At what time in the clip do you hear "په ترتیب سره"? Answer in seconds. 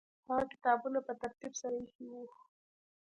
1.07-1.75